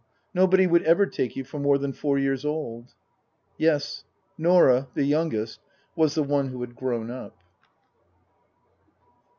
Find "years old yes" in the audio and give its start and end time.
2.17-4.03